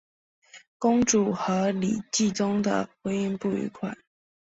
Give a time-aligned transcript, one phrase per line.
[0.79, 3.95] 公主和李继崇的婚姻不愉快。